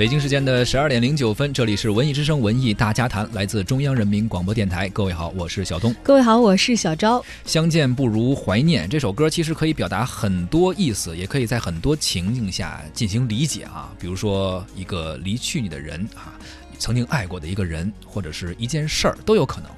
[0.00, 4.88] 北京时间的十二点零九分，这里是文艺之声文艺大家谈，来自中央人民广播电台。
[4.88, 5.94] 各位好，我是小东。
[6.02, 7.22] 各位好，我是小昭。
[7.44, 13.92] 相见不如怀念这首歌其实可以表达很多意思，也可以在很多情境下进行理解啊。
[14.00, 16.32] 比如说一个离去你的人啊，
[16.78, 19.70] 曾经爱过的一个人，或者是一件事儿都有可能。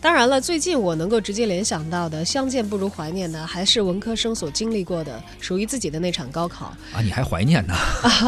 [0.00, 6.66] 当然了，最近我能够直接联想到的“相见不如怀念”的，还是文科生所经历过的属于自己的那场高考。
[6.92, 7.74] 啊，你还怀念呢？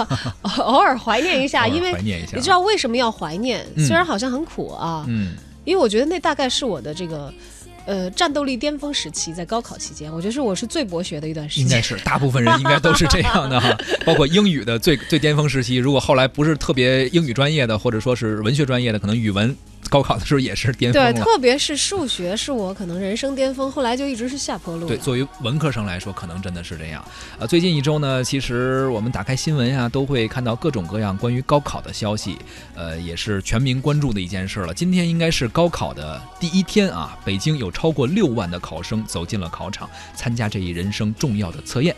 [0.59, 3.67] 偶尔怀念一下， 因为怀念一下你知道为什么要怀念？
[3.77, 5.35] 嗯虽然好像很苦啊，嗯，
[5.65, 7.33] 因为我觉得那大概是我的这个。
[7.85, 11.65] 呃，战斗力巅峰时期，在高考期间，我觉得是我是最博学的一段时间。
[11.65, 15.75] 应该是大部分人应该都是这样的哈， 包括英语的最最巅峰时期。
[15.75, 19.53] 如果后来不是特别英语专业的，或者说是文学专业的，可能语文
[19.93, 24.89] 高考的时候也是巅峰对，特别是数学是我可能人生巅峰，后来就一直是下坡路。
[24.89, 27.05] 对，作为文科生来说，可能真的是这样。
[27.39, 32.39] 呃，最近一周呢，其实我们打开新闻呀、都会看到各种各样关于高考的消息，
[32.75, 34.73] 呃，也是全民关注的一件事了。
[34.73, 41.95] 今天应该是高考的第一天啊，北京有超过六万的考生走进了考场，参加这一人生重要的测验。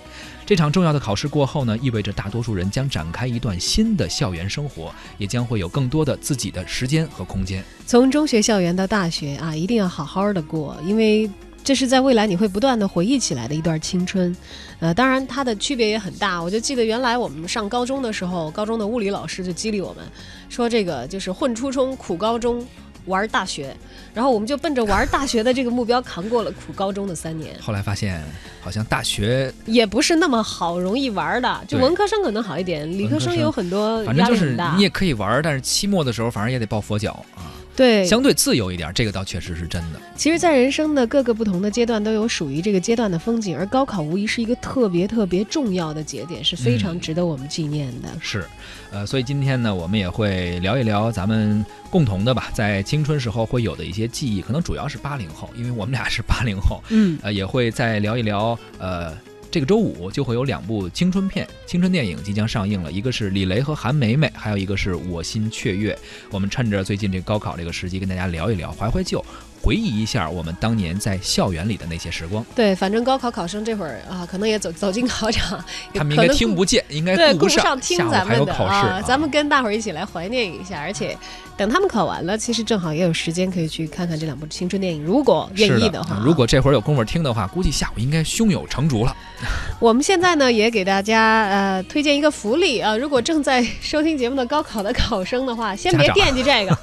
[0.47, 7.65] 这场重要的考试过后呢，意味着大多数人将展开一段新的校园生活，也将会有更多的自己的时间和空间。
[7.87, 11.31] 从中学校园到大学啊，一定要好好的过，因为
[11.62, 14.37] 这是在未来你会不断的回忆起来的一段青春。
[14.81, 16.43] 呃，当然它的区别也很大。
[16.43, 20.05] 我就记得原来我们上高中的时候，高中的物理老师就激励我们
[20.50, 22.62] 说，这个就是混初中、苦高中。
[23.07, 23.75] 玩大学，
[24.15, 28.23] 然后我们就奔着玩大学的这个目标扛过了苦高中的三年，后来发现，
[28.63, 31.61] 好像大学也不是那么好容易玩的。
[31.69, 34.75] 就文科生可能好一点，理科生有很多反正就是压力很大。
[34.77, 40.01] 你也可以玩儿，但是期末的时候反正也得抱佛脚啊，对，相对自由一点，这个倒确实是真的。
[40.17, 48.09] 其实，在人生的各个不同的阶段，都有属于这个阶段的风景，而高考无疑是一个特别特别重要的节点，是非常嗯值得我们纪念的。
[48.21, 48.45] 是，
[48.93, 59.12] 呃，所以今天呢，我们也会聊一聊咱们共同的吧，在青春时候会有的一些记忆，可能主要是八零后，因为我们俩是八零后，嗯，呃，也会再聊一聊，呃。
[59.55, 65.97] 这个周五就会有两部青春片、青春电影即将上映了，一个是李雷和韩梅梅，还有一个是我心雀跃。
[66.33, 69.25] 我们趁着最近这个高考这个时机，跟大家聊一聊，怀怀旧，
[69.63, 72.45] 回忆一下我们当年在校园里的那些时光。
[72.53, 81.17] 对，反正高考考生这会儿啊，可能也走走进考场， 他们应该听不见，应该对，顾不顾上听咱们的考试，啊，咱们跟大伙儿一起来怀念一下，而且
[81.57, 89.17] 等他们考完了，其实正好也有时间可以去看看这两部青春电影，如果愿意的话如果这会儿有功夫听的话，估计下午应该胸有成竹了。
[89.79, 96.77] 我们现在呢也给大家呃推荐一个福利啊，如果正在收听节目的高考的考生的话，先别 惦记这个，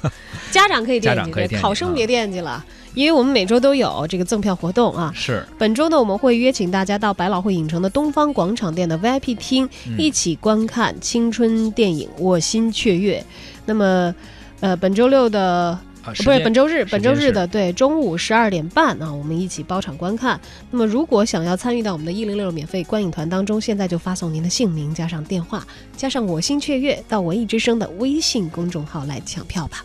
[0.50, 2.64] 家长可以惦记，对，家长可以惦记啊考生别惦记了，
[2.94, 5.12] 因为我们每周都有这个赠票活动啊。
[5.14, 13.18] 是，本周呢，我们会约请大家到百老汇影城的东方广场店的 VIP 厅，嗯一起观看青春电影《我心雀跃》。
[13.64, 14.14] 那么，
[14.62, 20.40] 呃，本周六的不是本周日，本周日的对中午十二点半啊，我们一起包场观看。
[20.70, 25.66] 那么，如果想要参与到我们的一零六免费观影团当中，现在就发送您的姓名加上电话
[25.96, 29.84] 加上“我心雀跃”到文艺之声的微信公众号来抢票吧。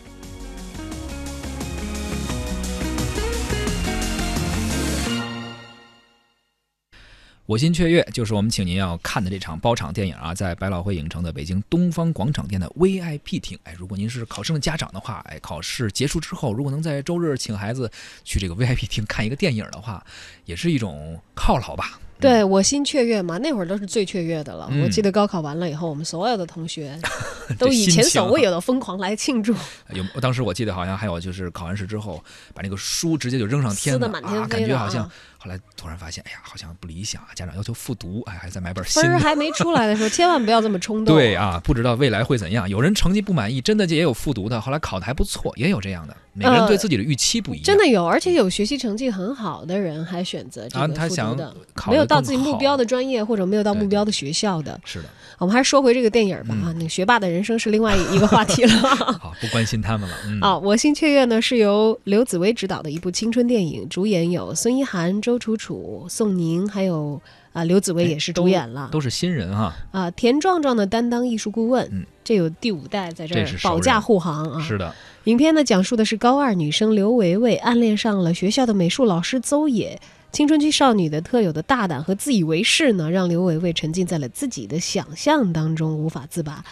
[7.48, 13.58] 我心雀跃就是我们请您要看的这场包场电影啊，在百老汇影城的北京东方广场店的 VIP 厅。
[13.64, 17.90] 哎，如果您是考生的家长的话，哎，考试结束之后，如果能在周日请孩子
[18.22, 20.04] 去这个 VIP 厅看一个电影的话，
[20.44, 21.98] 也是一种犒劳吧。
[22.20, 24.68] 对我心雀跃嘛，那会儿都是最雀跃的了。
[24.70, 26.98] 嗯我记得高考完了以后，我们所有的同学
[27.58, 29.54] 都以前所未有的疯狂来庆祝。
[29.94, 32.22] 有，当时我记得好像还有就是考完试之后，
[32.54, 35.10] 把那个书直接就扔上天了撕得满天啊，感觉好像啊。
[35.40, 39.20] 后来突然发现，哎呀，好像不理想啊，家长要求复读，哎，还再买本新分儿的。
[39.20, 41.14] 还没出来的时候， 千万不要这么冲动。
[41.14, 42.68] 对啊，不知道未来会怎样。
[42.68, 46.16] 有人成绩不满意，真的也有复读的，后来考的还不错，也有这样的。
[46.32, 47.64] 每个人对自己的预期不一样。
[47.64, 51.54] 真的有，而且有学习成绩很好的人还选择这啊，个他想复读的。
[51.86, 54.80] 没有考的到自己目标的专业或者没有到目标的学校的。
[54.84, 55.08] 是的，
[55.38, 58.72] 我们还是说回这个电影吧嗯啊，那个学霸的人生是另外一个话题了。
[59.20, 60.16] 好，不关心他们了。
[60.26, 67.20] 嗯，啊，《我心雀跃》呢是由刘紫薇执导的一部青春电影，主演有孙一涵、周楚楚、宋宁，还有
[67.52, 68.88] 啊刘紫薇哎也是主演了。
[68.90, 69.74] 都是新人哈。
[69.92, 74.60] 啊，田壮壮呢担当艺术顾问，嗯这有第五代在这儿保驾护航啊。
[74.60, 74.94] 是的，
[75.24, 79.98] 影片呢讲述的是高二女生刘维维暗恋上了学校的美术老师邹野。
[80.30, 86.64] 青春期少女的特有的大胆和自以为是呢，让刘维维沉浸在了自己的想象当中，无法自拔。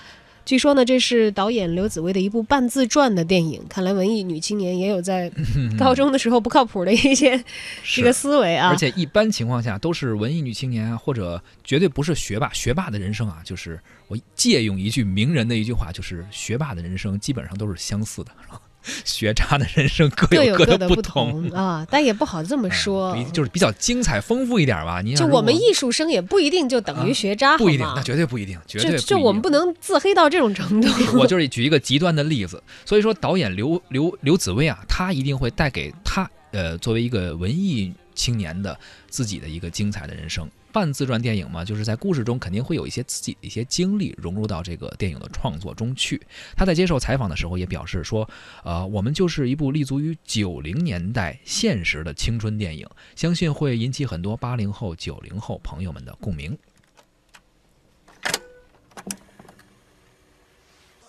[0.45, 3.61] 据说呢，这是导演刘紫薇的一部半自传的电影。
[3.69, 5.29] 看来文艺女青年也有在
[5.77, 7.43] 高中的时候不靠谱的一些
[7.83, 8.69] 这个思维啊。
[8.69, 12.53] 而且一般情况下都是文艺女青年啊，或者绝对不是学霸。
[12.53, 18.61] 学霸的人生啊，就是我借用一句名人的一句话，就是学霸的人生基本上都是相似的，是吧？
[19.05, 23.15] 学渣的人生各各有各的不同 啊，但也不好这么哎说。
[23.15, 25.01] 比就是比较精彩丰富一点吧。
[25.03, 30.89] 你想就我们艺术生也不一定就等于啊学渣，不一定，那绝对不一定，绝对就我们不能自黑到这种程度。
[31.19, 38.79] 我就是举一个极端的例子，所以说导演刘刘刘紫薇啊，她一定会带给她呃作为一个文艺青年的
[39.09, 40.49] 自己的一个精彩的人生。
[40.77, 46.21] 半自传电影嘛，就是在故事中肯定会有一些自己的一些经历融入到这个电影的创作中去。
[46.55, 48.29] 他在接受采访的时候也表示说，
[48.63, 56.59] 呃，我们就是一部立足于九零年代现实的青春电影，相信会引起很多八零后、九零后朋友们的共鸣。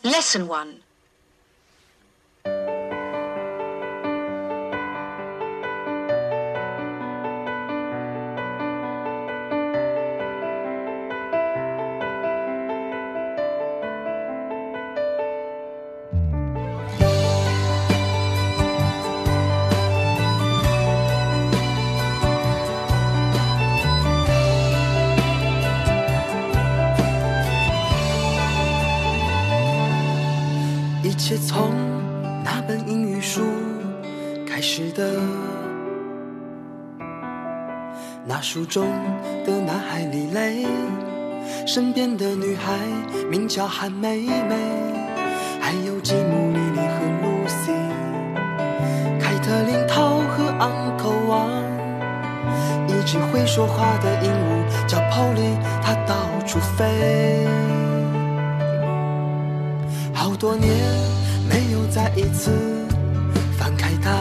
[0.01, 0.75] Lesson one.
[31.37, 31.71] 从
[32.43, 33.41] 那本英语书
[34.47, 35.13] 开始的。
[38.25, 38.87] 那书中
[39.45, 40.65] 的男孩李雷，
[41.65, 42.73] 身边的女孩
[43.29, 44.55] 名叫韩梅梅，
[45.61, 47.71] 还有吉姆、莉莉和露西，
[49.17, 51.49] 凯特琳、涛和昂口王，
[52.87, 57.47] 一只会说话的鹦鹉叫 Polly，它到处飞。
[60.13, 60.69] 好多年
[61.57, 62.51] 没有再一次
[63.57, 64.11] 翻开它，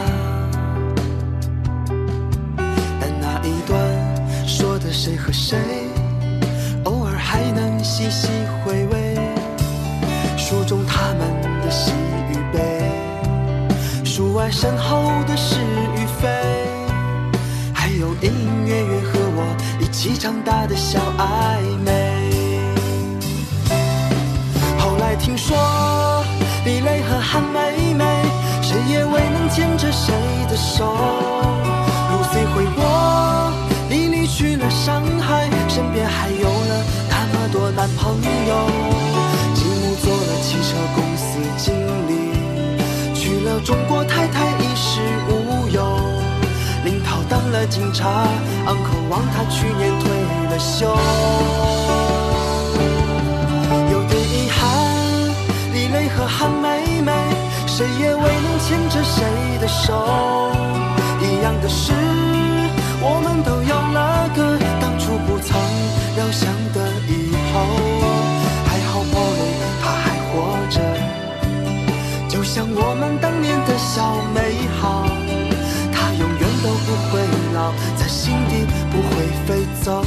[2.99, 3.77] 但那一段
[4.47, 5.55] 说的谁和谁，
[6.85, 8.27] 偶尔还能细细
[8.65, 9.19] 回味。
[10.35, 11.91] 书中他们的喜
[12.31, 12.91] 与悲，
[14.03, 16.27] 书外身后的是与非，
[17.71, 21.91] 还有隐隐约约和我一起长大的小暧昧。
[24.79, 25.55] 后来听说，
[26.67, 28.03] 李雷和韩梅梅，
[28.61, 30.13] 谁也未能牵着谁
[30.49, 30.83] 的手。
[32.11, 32.83] 露西回国，
[33.89, 38.67] 莉莉去了上海，身边还有了那么多男朋友。
[39.55, 41.73] 吉姆做了汽车公司经
[42.05, 42.35] 理，
[43.15, 45.81] 娶了中国太太衣食无忧。
[46.83, 48.27] 林涛当了警察，
[48.65, 50.11] 昂口王他去年退
[50.51, 50.93] 了休。
[56.09, 57.11] 和韩梅梅，
[57.65, 59.23] 谁也未能牵着谁
[59.59, 60.51] 的手。
[61.21, 61.93] 一样的是，
[63.01, 65.59] 我们都有了个当初不曾
[66.15, 67.53] 料想的以后。
[68.65, 70.31] 还好 Polly 她还活
[70.69, 70.75] 着，
[72.29, 74.37] 就像我们当年的小美
[74.79, 75.05] 好，
[75.91, 77.21] 她永远都不会
[77.53, 79.11] 老，在心底不会
[79.45, 80.03] 飞走。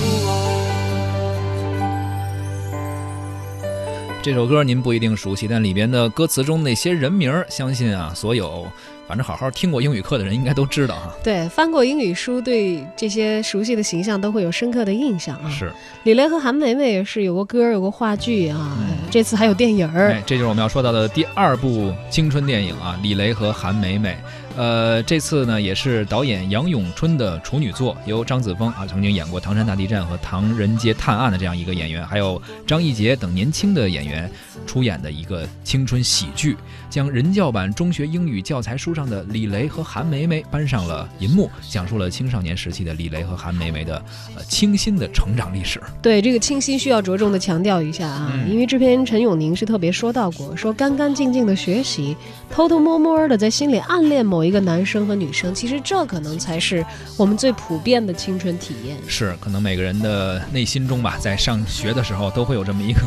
[4.23, 8.67] 这首歌您不一定熟悉，但里边的歌词中那些人名儿，相信啊，所有
[9.09, 11.15] 反正好好听过英语课的人应该都知道哈。
[11.25, 15.49] 对，翻过英语书，对这些熟悉的形象都会有深刻的印象啊。
[15.49, 15.73] 是，
[16.05, 20.11] 李雷和韩梅梅也是有过歌，有过话剧啊，嗯这次还有电影儿。
[20.11, 24.15] 哎，这就是我们要说到的第二部青春电影啊，李雷和韩梅梅。
[24.61, 34.31] 呃，这次呢也是导演杨永春的处女作，由张子枫啊曾经演过《唐山大地震》和《唐人街探案》的这样一个演员，还有张艺杰等年轻的演员
[34.67, 36.59] 出演的一个青春喜剧，
[36.91, 43.97] 将人教版中学英语教材书上的李雷和韩梅梅搬上了银幕，讲述了青少年时期的李雷和韩梅梅的
[44.37, 45.81] 呃清新的成长历史。
[46.03, 52.15] 对这个清新需要着重的强调一下啊，因为制片人陈永宁是特别说到过，说干干净净的学习，
[52.51, 56.85] 偷偷摸摸的在心里暗恋某一一个男生和女生，其实这可能才是
[57.17, 58.97] 我们最普遍的青春体验。
[59.07, 63.01] 是，可能每个人的内心中吧，在上学的时候都会有这么一个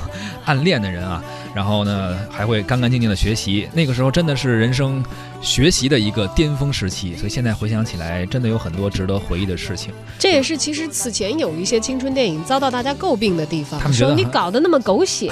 [0.45, 1.21] 暗恋的人啊，
[1.53, 3.67] 然后呢，还会干干净净的学习。
[3.73, 5.03] 那个时候真的是人生
[5.41, 9.93] 学习的一个巅峰时期，所以现在回想起来，真的有很多值得回忆的事情。
[10.17, 15.29] 这也是其实此前有一些青春电影遭到大家诟病的地方他，们说你搞得那么狗血。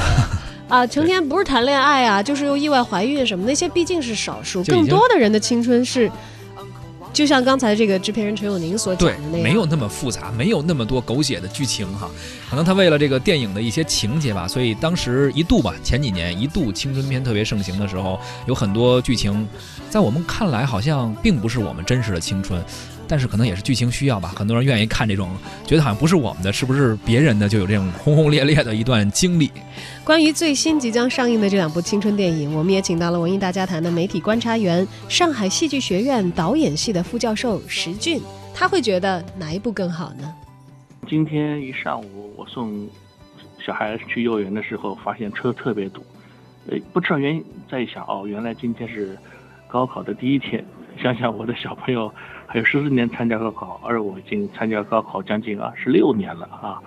[0.71, 6.09] 啊，成天不是谈恋爱啊，就是又意外怀孕什么，那些毕竟是少数，更多的人的青春是，
[7.11, 12.09] 就像刚才这个制片人陈永宁所讲的那，样，没有那么复杂，没有那么多狗血的剧情哈。
[12.49, 19.45] 可能他为了这个电影的一些情节吧，所以当时一度吧，前几年一度青春片特别盛行的时候，有很多剧情，
[19.89, 22.63] 在我们看来好像并不是我们真实的青春。
[23.11, 29.51] 但是可能也是剧情需要吧，很多人愿意看这种，觉得好像不是我们的，是不是别人的，就有这种轰轰烈烈的一段经历。
[30.01, 38.21] 关于最新即将上映的这两部青春电影，我们也请到了文艺大家谈的媒体观察员、上海戏剧学院导演系的副教授石俊，
[38.53, 40.33] 他会觉得哪一部更好呢？
[41.09, 42.87] 今天一上午我送
[43.59, 46.01] 小孩去幼儿园的时候，发现车特别堵，
[46.69, 49.17] 呃，不知道原因，再一想，哦，原来今天是
[49.67, 50.63] 高考的第一天。
[51.01, 52.13] 想想我的小朋友
[52.45, 56.79] 还有十四年参加高考，而我已经参加高考将近二十六年了啊，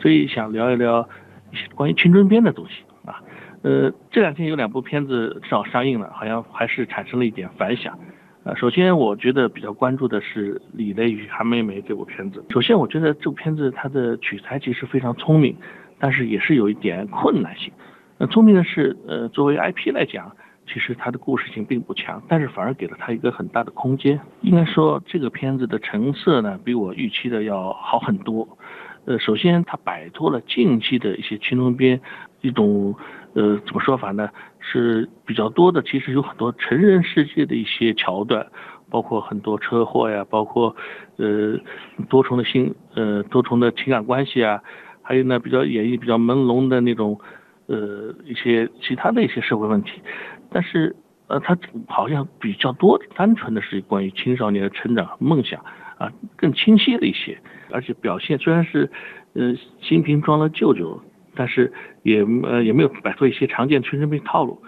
[0.00, 1.06] 所以想聊一聊
[1.52, 3.22] 一些关于青春片的东西啊。
[3.62, 7.98] 呃，这两天有两部片子正好上映了，好像还是产生了一点反响。
[8.44, 12.42] 呃，首先我觉得比较关注的是《李雷与韩梅梅》这部片子。
[12.50, 15.54] 首先，我觉得这部片子它的取材其实非常聪明，
[15.98, 17.72] 但是也是有一点困难性。
[18.18, 20.32] 呃，聪明的是，呃，作为 IP 来讲，
[20.68, 24.20] 其实它的故事性并不强，但是反而给了它一个很大的空间。
[24.42, 28.46] 应该说，这个片子的成色呢，比我预期的要好很多。
[29.06, 31.98] 呃，首先它摆脱了近期的一些青春片
[32.42, 32.94] 一种
[33.32, 34.28] 呃怎么说法呢？
[34.60, 38.46] 是比较多的，其实有很多成人世界的一些桥段，
[38.90, 40.76] 包括很多车祸呀，包括
[41.16, 41.58] 呃
[42.10, 44.60] 多重的性呃多重的情感关系啊，
[45.00, 47.18] 还有呢比较演绎比较朦胧的那种
[47.66, 50.02] 呃一些其他的一些社会问题，
[50.50, 50.94] 但是
[51.26, 55.64] 呃它好像比较多单纯的是关于青少年的成长和梦想
[55.98, 57.38] 啊更清晰了一些，
[57.70, 58.90] 而且表现虽然是
[59.34, 61.02] 呃新瓶装了旧酒。
[61.34, 64.60] 但是也呃也没有摆脱一些常见青春片套路，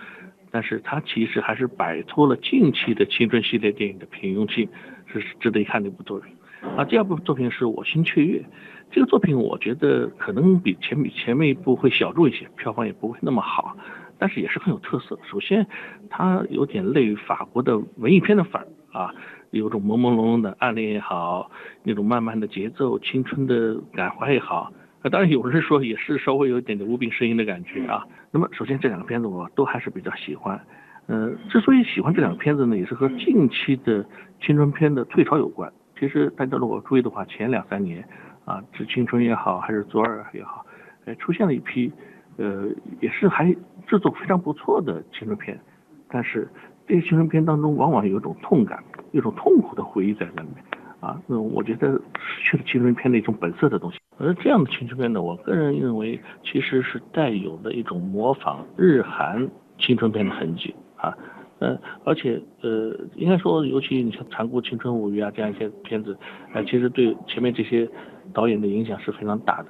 [0.53, 4.69] 但是它其实还是摆脱了近期的青春系列电影的平庸性，
[5.13, 6.33] 是值得一看的一部作品。
[6.77, 8.45] 啊，第二部作品是我心雀跃，
[8.89, 13.77] 这个作品我觉得可能比前比前面一部会小众一些，票房也不会那么好，
[14.21, 15.19] 但是也是很有特色。
[15.29, 15.67] 首先，
[16.11, 19.15] 它有点类于法国的文艺片的范儿啊，
[19.51, 21.51] 有种朦朦胧胧的暗恋也好，
[21.83, 24.71] 那种慢慢的节奏、青春的感怀也好。
[25.03, 28.07] 啊，当然有人说也是稍微有一点点无病呻吟的感觉啊。
[28.31, 30.61] 那么首先这两个片子我都还是比较喜欢，
[31.07, 34.05] 呃，之所以喜欢这两个片子呢，也是和近期的
[34.43, 35.73] 青春片的退潮有关。
[35.99, 38.07] 其实大家如果注意的话，前两三年
[38.45, 40.65] 啊，致青春也好，还是左耳也好，
[41.07, 41.91] 呃，出现了一批
[42.41, 42.67] 呃
[43.01, 43.55] 也是还
[43.87, 45.61] 制作非常不错的青春片，
[46.09, 46.49] 但是
[46.89, 48.83] 这些青春片当中往往有一种痛感，
[49.13, 50.65] 一种痛苦的回忆在那里面。
[51.01, 53.99] 啊，那我觉得失去了青春片的一种本色的东西。
[54.19, 61.17] 而这样的青春片呢，我个人认为其实是带有的一种模仿日韩青春片的痕迹啊。
[61.59, 66.15] 呃，而且呃，应该说，尤其你像《残酷青春物语》啊这样一些片子，
[66.53, 67.89] 呃，其实对前面这些
[68.35, 69.69] 导演的影响是非常大的。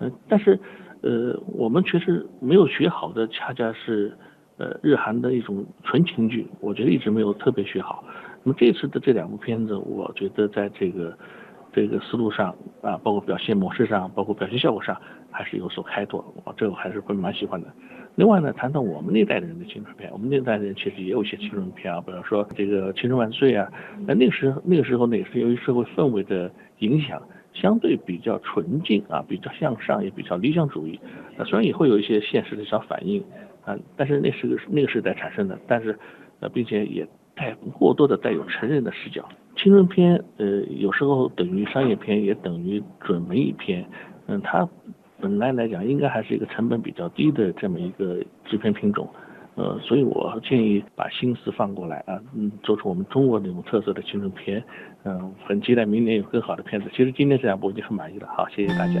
[0.00, 0.58] 嗯、但是
[1.04, 4.16] 呃，我们确实没有学好的，恰恰是
[4.56, 8.02] 呃日韩的一种纯情剧，我觉得一直没有特别学好。
[8.42, 11.14] 那么这次的这两部片子，我觉得在这个
[11.74, 14.98] 这个思路上啊，包括表现模式上，包括表现效果上，
[15.30, 16.24] 还是有所开拓。
[16.42, 17.68] 我这个还是会蛮喜欢的。
[18.14, 23.70] 另外呢，谈到我们那代人的青春片，我们那代人其实也有一些青春片啊，比方说这个《青春万岁》啊。
[24.06, 27.20] 那那个时候那个时候呢，也是由于社会氛围的影响，
[27.54, 31.00] 相对比较纯净啊，比较向上，也比较理想主义。
[31.38, 33.24] 啊，虽然也会有一些现实的小反应
[33.64, 35.98] 啊，但是那是个那个时代产生的，但是
[36.40, 37.08] 呃，并且也。
[37.36, 43.84] 带过多的带有成人的视角，青春片，呃，有时候等于商业片，也等于准文艺片，
[44.28, 44.68] 嗯，它
[45.20, 49.08] 本来来讲应该还是一个成本比较低的这么一个制片品种，
[49.56, 54.62] 呃，所以我建议把心思放过来啊，嗯，做出我们中国那种特色的青春片，
[55.04, 56.90] 嗯，很期待明年有更好的片子。
[56.92, 59.00] 其实今天这两部已经很满意了，好，谢谢大家。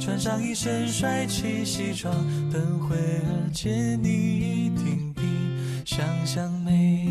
[0.00, 2.14] 穿上一身帅气西装，
[2.52, 5.22] 等会儿见你一定比
[5.84, 7.08] 想象美。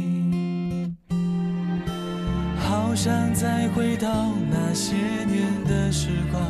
[2.57, 6.41] 好想再回到那些年的时光，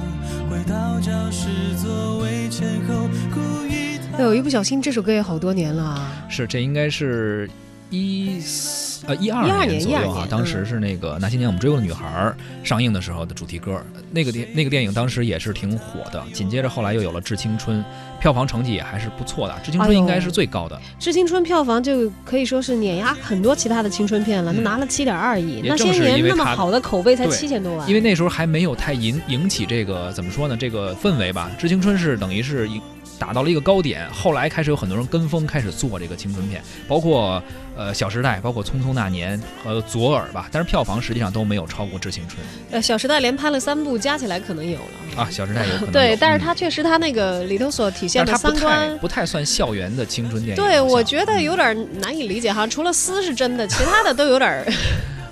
[0.50, 1.50] 回到教室
[1.82, 6.25] 座位前后，故意哎呦，一不小心这首歌也好多年了啊。
[6.29, 7.50] 是，这应该是
[7.89, 13.82] 一四呃一二12年左右年啊当时嗯是那个《那些年我们追过的女孩》儿上映的时候的主题歌，
[14.12, 16.24] 那个电那个电影当时也是挺火的。
[16.34, 17.80] 紧接着后来又有了《致青春》，
[18.20, 20.76] 票房成绩也还是不错的，《致青春应该是最高的。
[21.00, 30.58] 《致青春》票房就可以说是碾压很多其他的青春片了，嗯那拿了七点二亿，那些年那么好的口碑才对七千多万，因为那时候还没有太引引起这个怎么说呢？
[30.58, 32.82] 这个氛围吧，《致青春》是等于是一
[33.17, 37.41] 打到了一个高点，后来开始有很多人跟风开始做这个青春片，包括
[37.77, 50.63] 呃《小时代》，包括《匆匆那年》和《左耳》吧，但是票房实际上都没有超过《致青春呃，《小时代》连拍了三部，加起来可能有了》啊，《小时代》有可能有对，但是嗯它确实它那个里头所体现的三观，不太算校园的青春电影。
[50.63, 52.67] 对我觉得有点难以理解哈。
[52.67, 54.65] 除了撕是真的，其他的都有点儿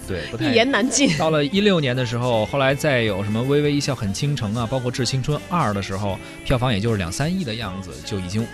[0.08, 1.16] 对不太一言难尽。
[1.18, 8.46] 到了一六年的时候，后来再有什么《微微一笑很倾城》啊，包括《致青春二》的时候，票房也就是两三亿的样子，就已经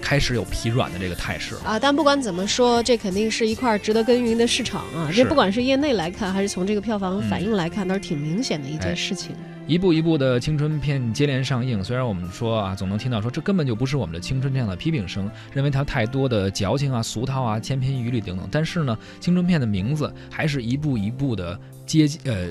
[0.00, 1.54] 开始有疲软的这个态势。
[1.64, 5.10] 啊，但不管怎么说，这肯定是一块值得耕耘的市场啊！
[5.14, 9.34] 这不管是业内来看，还是从这个票房反嗯应来看，都是挺明显的一哎件事情。
[9.66, 18.48] 一步一步的青春片接连上映，虽然我们说啊，总能听到说这根本就不是我们的青春这样的批评声，认为它太多的矫情啊、俗套啊、千篇一律等等。
[18.50, 22.48] 但是呢，青春片的名字还是一步一步的接近呃。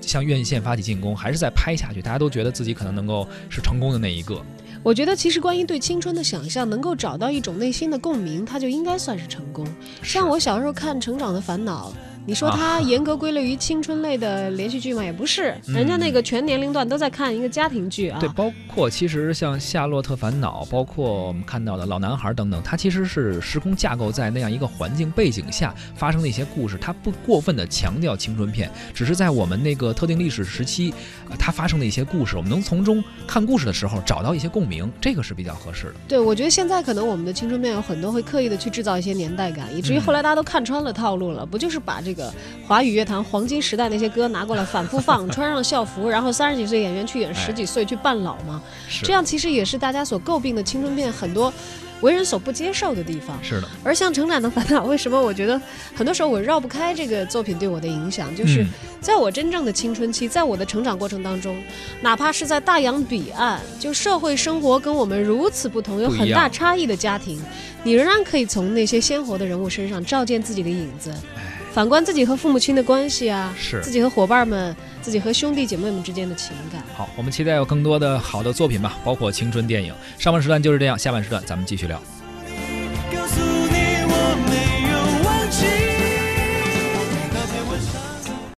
[0.00, 4.42] 向院线发起进攻，还是在拍下去，大家都觉得自己可能能够是成功的那一个。
[4.82, 9.66] 我觉得其实关于对青春的想象，能够找到一种内心的共鸣，它就应该算是成功。
[10.02, 11.90] 像我小时候看《成长的烦恼》，
[12.26, 15.02] 你说它啊严格归类于青春类的连续剧吗？
[15.02, 18.18] 也不是，嗯人家那个全年龄段都在看一个家庭剧啊。
[18.20, 30.92] 对，包括其实像《夏洛特烦恼》，包括我们看到的老男孩等等，它其实是时空架构在那样一个环境背景下发生的一些故事，它不过分的强调青春片，只是在我们那个特定历史时期，
[31.30, 35.94] 呃，它发生的一些故事，我们能从中看故事的时候找到一些共鸣，这个是比较合适的。
[36.06, 42.17] 对，我觉得现在可能我们的青春片有很多会刻意的去制造一些年代感，以至于嗯后来大家都看穿了套路了，不就是把这个
[42.66, 48.62] 华语乐坛黄金时代那些歌拿过来反复放，穿上校服，然后三十几岁演员去演十几岁去扮老吗？
[48.88, 51.52] 是这样其实也是大家所诟病的青春片很多
[52.00, 53.38] 为人所不接受的地方。
[53.42, 55.60] 是的，而像《成长的烦恼》，为什么我觉得
[55.94, 58.68] 很多时候我绕不开这个作品对我的影响，就是嗯
[59.00, 61.56] 在我真正的青春期，在我的成长过程当中，
[62.00, 67.40] 哪怕是在大洋彼岸，就社会生活跟我们如此不同，有很大差异的家庭，
[67.84, 71.14] 你仍然可以从那些鲜活的人物身上照见自己的影子。
[71.36, 76.82] 哎，反观自己和父母亲的关系啊，是自己和伙伴们、自己和兄弟姐妹们之间的情感。
[76.96, 79.94] 好，我们期待有更多的好的作品吧，包括青春电影。
[80.18, 82.02] 上半时段就是这样，下半时段咱们继续聊。